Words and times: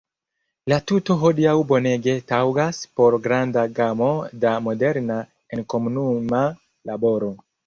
La 0.71 0.77
tuto 0.91 1.17
hodiaŭ 1.25 1.51
bonege 1.71 2.15
taŭgas 2.31 2.79
por 3.01 3.17
granda 3.27 3.67
gamo 3.81 4.09
da 4.47 4.55
moderna 4.69 5.19
enkomunuma 5.59 6.43
laboro. 6.93 7.31